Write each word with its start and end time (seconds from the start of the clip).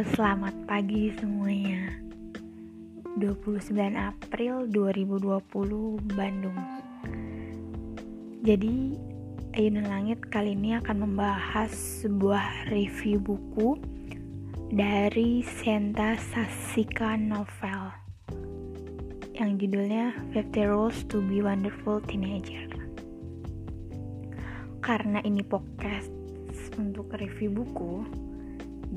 selamat 0.00 0.64
pagi 0.64 1.12
semuanya. 1.20 1.92
29 3.20 3.68
April 4.00 4.64
2020 4.72 6.16
Bandung. 6.16 6.56
Jadi 8.40 8.96
Ayunan 9.52 9.84
Langit 9.84 10.24
kali 10.32 10.56
ini 10.56 10.72
akan 10.80 11.04
membahas 11.04 11.68
sebuah 12.00 12.72
review 12.72 13.20
buku 13.20 13.76
dari 14.72 15.44
Senta 15.44 16.16
Sasika 16.16 17.20
Novel 17.20 17.92
yang 19.36 19.60
judulnya 19.60 20.16
50 20.32 20.64
Rules 20.64 21.04
to 21.12 21.20
be 21.20 21.44
Wonderful 21.44 22.00
Teenager. 22.08 22.72
Karena 24.80 25.20
ini 25.28 25.44
podcast 25.44 26.08
untuk 26.80 27.12
review 27.20 27.52
buku 27.52 28.29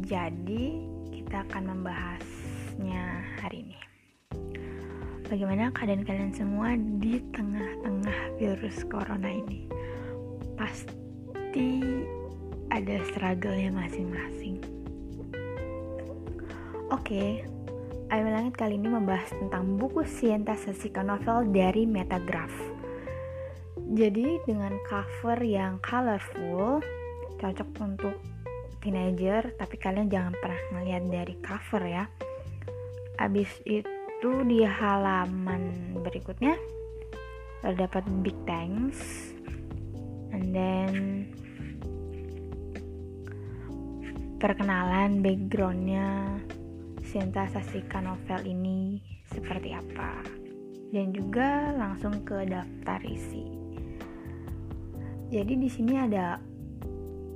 jadi, 0.01 0.81
kita 1.13 1.45
akan 1.45 1.69
membahasnya 1.69 3.05
hari 3.37 3.69
ini. 3.69 3.79
Bagaimana 5.29 5.69
keadaan 5.69 6.01
kalian 6.01 6.33
semua 6.33 6.73
di 6.97 7.21
tengah-tengah 7.29 8.41
virus 8.41 8.81
corona 8.89 9.29
ini? 9.29 9.69
Pasti 10.57 11.85
ada 12.73 12.97
struggle-nya 13.13 13.69
masing-masing. 13.69 14.57
Oke, 16.89 17.45
Ayo 18.09 18.29
Langit 18.29 18.57
kali 18.57 18.77
ini 18.77 18.89
membahas 18.89 19.29
tentang 19.33 19.77
buku 19.77 20.05
Sienta 20.05 20.53
Sasika 20.53 21.01
Novel 21.01 21.49
dari 21.53 21.85
Metagraph. 21.85 22.53
Jadi 23.93 24.41
dengan 24.49 24.73
cover 24.85 25.37
yang 25.41 25.81
colorful, 25.81 26.81
cocok 27.37 27.69
untuk 27.81 28.17
teenager 28.83 29.55
tapi 29.55 29.79
kalian 29.79 30.11
jangan 30.11 30.35
pernah 30.35 30.59
ngeliat 30.75 31.03
dari 31.07 31.35
cover 31.39 31.83
ya. 31.87 32.03
Abis 33.15 33.47
itu 33.63 34.31
di 34.43 34.67
halaman 34.67 35.95
berikutnya 36.03 36.59
dapat 37.71 38.03
big 38.19 38.35
thanks. 38.43 39.31
And 40.35 40.51
then 40.51 40.93
perkenalan 44.43 45.23
backgroundnya 45.23 46.35
Sinta 47.07 47.47
Sasika 47.47 48.03
novel 48.03 48.43
ini 48.43 48.99
seperti 49.31 49.71
apa. 49.71 50.19
Dan 50.91 51.15
juga 51.15 51.71
langsung 51.73 52.27
ke 52.27 52.43
daftar 52.43 52.99
isi. 53.07 53.47
Jadi 55.33 55.53
di 55.57 55.69
sini 55.71 55.97
ada 55.97 56.37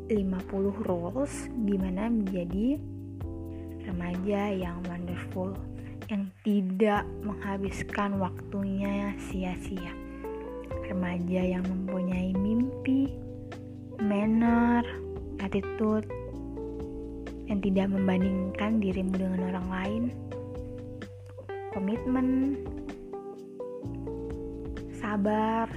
50 0.08 0.88
rules 0.88 1.52
gimana 1.68 2.08
menjadi 2.08 2.80
remaja 3.84 4.42
yang 4.56 4.80
wonderful 4.88 5.52
yang 6.08 6.32
tidak 6.48 7.04
menghabiskan 7.20 8.16
waktunya 8.16 9.12
sia-sia. 9.28 9.92
Remaja 10.88 11.44
yang 11.44 11.68
mempunyai 11.68 12.32
mimpi 12.32 13.12
manner 14.00 14.88
attitude 15.44 16.08
yang 17.52 17.60
tidak 17.60 17.92
membandingkan 17.92 18.80
dirimu 18.80 19.12
dengan 19.20 19.42
orang 19.52 19.68
lain. 19.68 20.04
Komitmen 21.76 22.28
sabar 24.96 25.68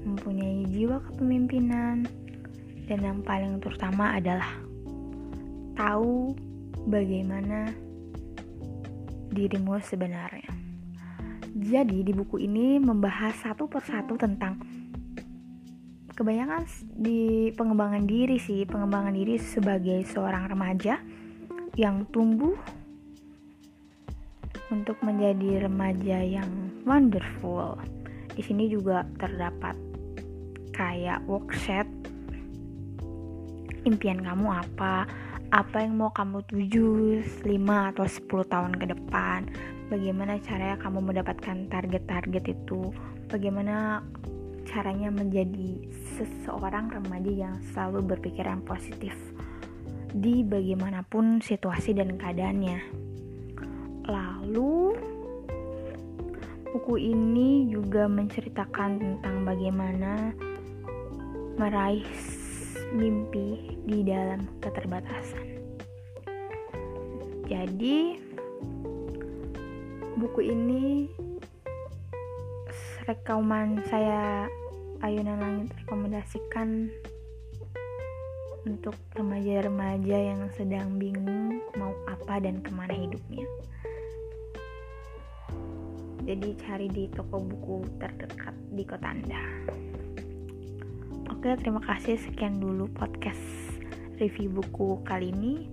mempunyai 0.00 0.64
jiwa 0.72 1.04
kepemimpinan 1.04 2.08
dan 2.90 3.06
yang 3.06 3.22
paling 3.22 3.62
terutama 3.62 4.18
adalah 4.18 4.50
tahu 5.78 6.34
bagaimana 6.90 7.70
dirimu 9.30 9.78
sebenarnya. 9.78 10.50
Jadi 11.54 12.02
di 12.02 12.10
buku 12.10 12.42
ini 12.42 12.82
membahas 12.82 13.46
satu 13.46 13.70
persatu 13.70 14.18
tentang 14.18 14.58
kebanyakan 16.18 16.66
di 16.98 17.54
pengembangan 17.54 18.02
diri 18.10 18.42
sih, 18.42 18.66
pengembangan 18.66 19.14
diri 19.14 19.38
sebagai 19.38 20.02
seorang 20.10 20.50
remaja 20.50 20.98
yang 21.78 22.02
tumbuh 22.10 22.58
untuk 24.74 24.98
menjadi 25.06 25.70
remaja 25.70 26.26
yang 26.26 26.50
wonderful. 26.82 27.78
Di 28.34 28.42
sini 28.42 28.66
juga 28.66 29.06
terdapat 29.14 29.78
kayak 30.74 31.22
workshop 31.30 31.99
impian 33.84 34.20
kamu 34.20 34.46
apa? 34.50 35.08
Apa 35.50 35.82
yang 35.82 35.98
mau 35.98 36.14
kamu 36.14 36.46
tuju 36.46 36.88
5 37.42 37.90
atau 37.94 38.06
10 38.06 38.52
tahun 38.52 38.72
ke 38.78 38.86
depan? 38.94 39.50
Bagaimana 39.90 40.38
caranya 40.38 40.78
kamu 40.78 41.02
mendapatkan 41.02 41.66
target-target 41.66 42.44
itu? 42.54 42.94
Bagaimana 43.26 44.06
caranya 44.70 45.10
menjadi 45.10 45.82
seseorang 46.14 46.94
remaja 46.94 47.32
yang 47.50 47.54
selalu 47.74 48.14
berpikiran 48.14 48.62
positif 48.62 49.14
di 50.14 50.46
bagaimanapun 50.46 51.42
situasi 51.42 51.98
dan 51.98 52.14
keadaannya? 52.14 52.78
Lalu 54.06 54.94
buku 56.70 56.94
ini 57.02 57.66
juga 57.66 58.06
menceritakan 58.06 59.02
tentang 59.02 59.42
bagaimana 59.42 60.30
meraih 61.58 62.06
mimpi 62.94 63.78
di 63.86 64.02
dalam 64.02 64.46
keterbatasan. 64.58 65.46
Jadi, 67.50 68.18
buku 70.14 70.40
ini 70.46 71.10
rekaman 73.10 73.82
saya 73.90 74.46
Ayunan 75.00 75.40
Langit 75.40 75.72
rekomendasikan 75.82 76.92
untuk 78.68 78.92
remaja-remaja 79.16 80.18
yang 80.20 80.44
sedang 80.52 81.00
bingung 81.00 81.64
mau 81.80 81.96
apa 82.04 82.36
dan 82.44 82.60
ke 82.60 82.68
mana 82.68 82.92
hidupnya. 82.92 83.48
Jadi 86.28 86.52
cari 86.60 86.86
di 86.92 87.08
toko 87.08 87.40
buku 87.40 87.88
terdekat 87.96 88.52
di 88.76 88.84
kota 88.84 89.08
Anda. 89.08 89.42
Oke, 91.30 91.54
terima 91.62 91.78
kasih. 91.78 92.18
Sekian 92.18 92.58
dulu 92.58 92.90
podcast 92.90 93.38
review 94.18 94.50
buku 94.50 94.98
kali 95.06 95.30
ini. 95.30 95.70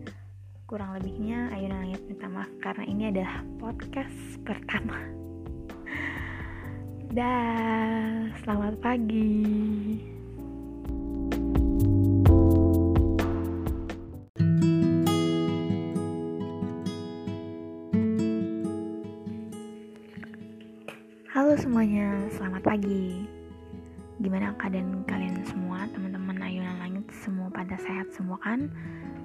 Kurang 0.70 0.94
lebihnya, 0.94 1.50
ayo 1.50 1.74
nangis 1.74 1.98
minta 2.06 2.30
maaf 2.30 2.52
karena 2.62 2.86
ini 2.86 3.10
adalah 3.10 3.42
podcast 3.58 4.38
pertama. 4.46 5.02
Dah, 7.10 8.30
selamat 8.46 8.78
pagi. 8.86 9.98
Halo 21.34 21.58
semuanya, 21.58 22.30
selamat 22.38 22.62
pagi 22.62 23.37
gimana 24.18 24.50
keadaan 24.58 25.06
kalian 25.06 25.46
semua 25.46 25.86
teman-teman 25.94 26.42
ayunan 26.42 26.78
langit? 26.82 27.06
Semua 27.22 27.54
pada 27.54 27.78
sehat 27.78 28.10
semua 28.10 28.42
kan? 28.42 28.66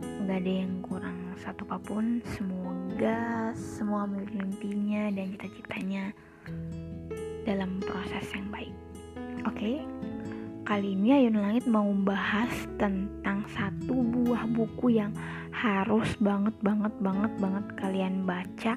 Nggak 0.03 0.38
ada 0.44 0.53
yang 0.53 0.84
kurang 0.84 1.19
satu 1.41 1.64
apa 1.64 1.80
pun 1.80 2.20
semoga 2.36 3.50
semua 3.56 4.04
mimpinya 4.04 5.08
dan 5.16 5.32
cita-citanya 5.32 6.12
dalam 7.48 7.80
proses 7.80 8.26
yang 8.36 8.53
baik. 8.53 8.75
Oke 9.48 9.56
okay? 9.56 9.76
kali 10.62 10.95
ini 10.95 11.24
ayunan 11.24 11.50
langit 11.50 11.65
mau 11.66 11.88
membahas 11.88 12.53
tentang 12.77 13.48
satu 13.50 13.97
buah 13.97 14.45
buku 14.53 15.00
yang 15.00 15.10
harus 15.50 16.15
banget 16.21 16.54
banget 16.60 16.92
banget 17.00 17.33
banget 17.41 17.65
kalian 17.80 18.28
baca 18.28 18.77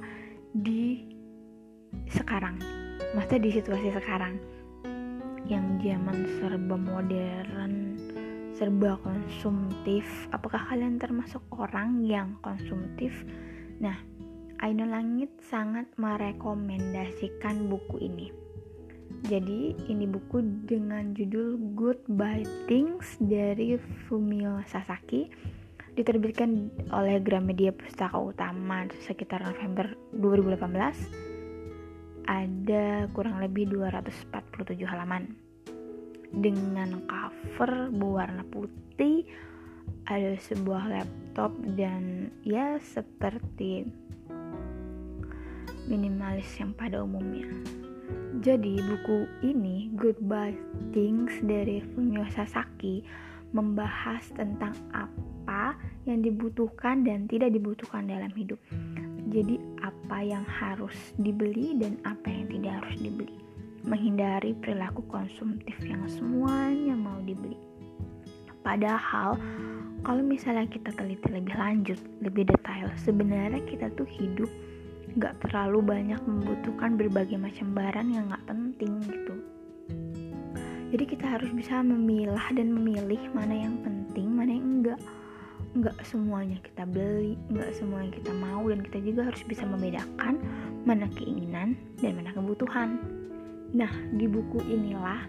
di 0.56 1.04
sekarang. 2.08 2.56
Maksudnya 3.14 3.42
di 3.44 3.52
situasi 3.52 3.92
sekarang 3.92 4.55
yang 5.46 5.78
zaman 5.82 6.26
serba 6.42 6.76
modern, 6.78 7.74
serba 8.58 8.98
konsumtif. 9.06 10.06
Apakah 10.34 10.66
kalian 10.72 10.98
termasuk 10.98 11.42
orang 11.54 12.02
yang 12.02 12.34
konsumtif? 12.42 13.14
Nah, 13.78 13.96
Aino 14.64 14.88
Langit 14.88 15.30
sangat 15.46 15.86
merekomendasikan 16.00 17.70
buku 17.70 18.02
ini. 18.02 18.28
Jadi, 19.26 19.74
ini 19.90 20.06
buku 20.06 20.42
dengan 20.66 21.14
judul 21.14 21.58
Goodbye 21.78 22.46
Things 22.66 23.18
dari 23.22 23.78
Fumio 24.06 24.62
Sasaki 24.70 25.30
diterbitkan 25.96 26.70
oleh 26.92 27.24
Gramedia 27.24 27.72
Pustaka 27.72 28.20
Utama 28.20 28.86
sekitar 29.08 29.42
November 29.42 29.96
2018 30.12 31.35
ada 32.26 33.06
kurang 33.14 33.38
lebih 33.42 33.70
247 33.70 34.82
halaman 34.86 35.34
dengan 36.36 37.06
cover 37.06 37.94
berwarna 37.94 38.44
putih 38.50 39.24
ada 40.06 40.38
sebuah 40.38 40.90
laptop 40.90 41.54
dan 41.78 42.30
ya 42.46 42.78
seperti 42.82 43.86
minimalis 45.86 46.50
yang 46.58 46.74
pada 46.74 47.02
umumnya. 47.02 47.50
Jadi 48.42 48.78
buku 48.78 49.26
ini 49.42 49.90
Goodbye 49.98 50.58
Things 50.94 51.34
dari 51.42 51.82
Fumio 51.94 52.26
Sasaki 52.30 53.02
membahas 53.56 54.22
tentang 54.36 54.76
apa 54.92 55.78
yang 56.06 56.22
dibutuhkan 56.22 57.02
dan 57.08 57.26
tidak 57.26 57.56
dibutuhkan 57.56 58.06
dalam 58.06 58.30
hidup. 58.36 58.60
Jadi 59.32 59.58
apa 60.06 60.22
yang 60.22 60.46
harus 60.46 60.94
dibeli 61.18 61.74
dan 61.82 61.98
apa 62.06 62.30
yang 62.30 62.46
tidak 62.54 62.78
harus 62.78 62.98
dibeli. 63.02 63.42
Menghindari 63.90 64.54
perilaku 64.54 65.02
konsumtif 65.10 65.74
yang 65.82 66.06
semuanya 66.06 66.94
mau 66.94 67.18
dibeli. 67.26 67.58
Padahal 68.62 69.34
kalau 70.06 70.22
misalnya 70.22 70.70
kita 70.70 70.94
teliti 70.94 71.26
lebih 71.34 71.58
lanjut, 71.58 71.98
lebih 72.22 72.46
detail, 72.46 72.86
sebenarnya 73.02 73.66
kita 73.66 73.90
tuh 73.98 74.06
hidup 74.06 74.50
gak 75.18 75.42
terlalu 75.42 75.82
banyak 75.82 76.22
membutuhkan 76.22 77.02
berbagai 77.02 77.42
macam 77.42 77.74
barang 77.74 78.08
yang 78.14 78.30
gak 78.30 78.46
penting 78.46 79.02
gitu. 79.10 79.36
Jadi 80.94 81.04
kita 81.18 81.26
harus 81.34 81.50
bisa 81.50 81.82
memilah 81.82 82.46
dan 82.54 82.78
memilih 82.78 83.26
mana 83.34 83.58
yang 83.58 83.74
penting. 83.82 83.95
Enggak 85.76 86.00
semuanya 86.08 86.56
kita 86.64 86.88
beli, 86.88 87.36
enggak 87.52 87.76
semuanya 87.76 88.16
kita 88.16 88.32
mau 88.32 88.64
dan 88.72 88.80
kita 88.80 89.04
juga 89.04 89.22
harus 89.28 89.44
bisa 89.44 89.68
membedakan 89.68 90.40
mana 90.88 91.04
keinginan 91.20 91.76
dan 92.00 92.16
mana 92.16 92.32
kebutuhan. 92.32 92.96
Nah, 93.76 93.92
di 94.16 94.24
buku 94.24 94.64
inilah 94.72 95.28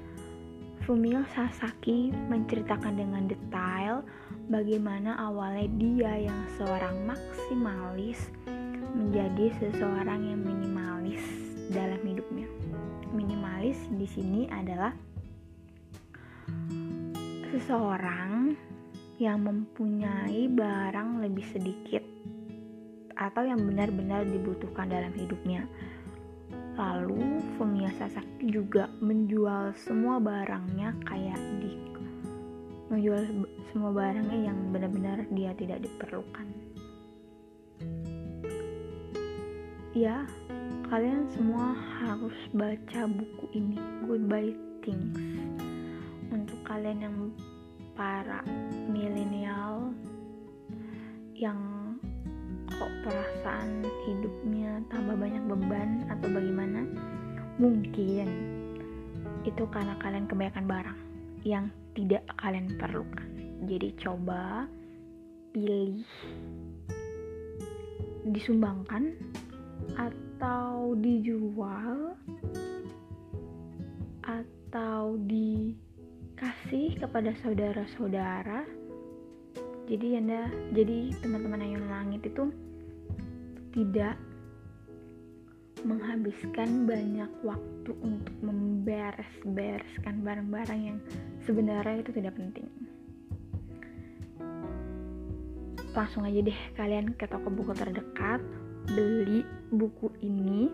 Fumio 0.87 1.27
Sasaki 1.35 2.15
menceritakan 2.31 2.95
dengan 2.95 3.27
detail 3.27 4.07
bagaimana 4.47 5.19
awalnya 5.19 5.67
dia 5.83 6.31
yang 6.31 6.41
seorang 6.55 6.95
maksimalis 7.11 8.31
menjadi 8.95 9.51
seseorang 9.59 10.31
yang 10.31 10.47
minimalis 10.47 11.27
dalam 11.75 11.99
hidupnya. 12.07 12.47
Minimalis 13.11 13.83
di 13.99 14.07
sini 14.07 14.47
adalah 14.47 14.95
seseorang 17.51 18.55
yang 19.17 19.45
mempunyai 19.45 20.49
barang 20.53 21.25
lebih 21.25 21.45
sedikit 21.49 22.05
atau 23.17 23.43
yang 23.49 23.61
benar-benar 23.65 24.29
dibutuhkan 24.29 24.93
dalam 24.93 25.13
hidupnya. 25.17 25.65
Lalu 26.77 27.41
Fumio 27.57 27.89
Sasaki 27.97 28.53
juga 28.53 28.93
menjual 29.01 29.73
semua 29.81 30.21
barangnya 30.21 30.93
kayak 31.09 31.41
di 31.65 31.87
menjual 32.87 33.27
semua 33.75 33.91
barangnya 33.91 34.53
yang 34.53 34.59
benar-benar 34.71 35.27
dia 35.35 35.51
tidak 35.59 35.83
diperlukan. 35.83 36.47
Ya, 39.97 40.29
kalian 40.93 41.25
semua 41.33 41.73
harus 42.05 42.37
baca 42.53 43.09
buku 43.09 43.47
ini, 43.57 43.81
Goodbye 44.05 44.55
Things. 44.85 45.19
Untuk 46.31 46.61
kalian 46.69 47.01
yang 47.01 47.17
para 47.97 48.45
milenial 48.93 49.91
yang 51.33 51.59
kok 52.77 52.93
perasaan 53.03 53.83
hidupnya 54.05 54.85
tambah 54.93 55.17
banyak 55.17 55.41
beban 55.49 56.05
atau 56.13 56.29
bagaimana, 56.29 56.85
mungkin 57.57 58.29
itu 59.49 59.65
karena 59.73 59.97
kalian 60.05 60.29
kebanyakan 60.29 60.67
barang 60.69 61.01
yang 61.49 61.65
tidak 61.97 62.29
kalian 62.37 62.69
perlukan. 62.77 63.29
Jadi 63.65 63.97
coba 63.97 64.69
pilih 65.57 66.05
disumbangkan 68.29 69.17
atau 69.97 70.93
dijual 71.01 72.13
atau 74.21 75.17
dikasih 76.37 77.01
kepada 77.01 77.33
saudara-saudara. 77.41 78.69
Jadi 79.89 80.21
Anda 80.21 80.53
jadi 80.77 81.17
teman-teman 81.25 81.65
Ayun 81.65 81.89
Langit 81.89 82.29
itu 82.29 82.53
tidak 83.73 84.21
menghabiskan 85.81 86.85
banyak 86.85 87.33
waktu 87.41 87.89
untuk 88.05 88.37
memberes-bereskan 88.45 90.21
barang-barang 90.21 90.81
yang 90.85 90.99
sebenarnya 91.49 92.05
itu 92.05 92.13
tidak 92.13 92.37
penting 92.37 92.69
langsung 95.97 96.29
aja 96.29 96.45
deh 96.45 96.61
kalian 96.77 97.17
ke 97.17 97.25
toko 97.29 97.49
buku 97.49 97.73
terdekat 97.73 98.41
beli 98.93 99.45
buku 99.73 100.13
ini 100.21 100.69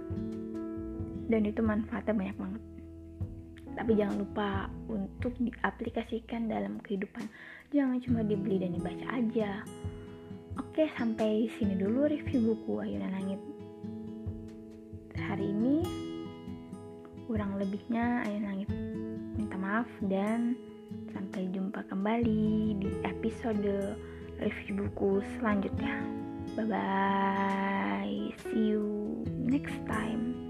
dan 1.30 1.46
itu 1.46 1.62
manfaatnya 1.62 2.14
banyak 2.14 2.38
banget 2.38 2.62
tapi 3.82 3.98
jangan 3.98 4.22
lupa 4.22 4.70
untuk 4.86 5.34
diaplikasikan 5.42 6.46
dalam 6.46 6.78
kehidupan. 6.86 7.26
Jangan 7.74 7.98
cuma 8.06 8.22
dibeli 8.22 8.62
dan 8.62 8.78
dibaca 8.78 9.10
aja. 9.10 9.66
Oke 10.54 10.86
sampai 10.94 11.50
sini 11.58 11.74
dulu 11.74 12.06
review 12.06 12.54
buku 12.54 12.78
Ayunan 12.78 13.10
Langit. 13.10 13.42
Hari 15.18 15.50
ini 15.50 15.82
kurang 17.26 17.58
lebihnya 17.58 18.22
Ayun 18.22 18.46
Langit. 18.46 18.70
Minta 19.34 19.58
maaf 19.58 19.90
dan 20.06 20.54
sampai 21.10 21.50
jumpa 21.50 21.82
kembali 21.90 22.78
di 22.78 22.90
episode 23.02 23.98
review 24.38 24.86
buku 24.86 25.26
selanjutnya. 25.42 26.06
Bye 26.54 26.70
bye 26.70 28.14
see 28.46 28.78
you 28.78 29.26
next 29.42 29.74
time 29.90 30.41